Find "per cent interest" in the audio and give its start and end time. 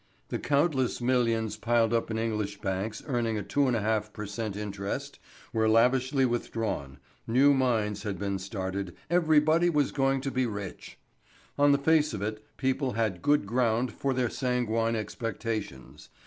4.13-5.19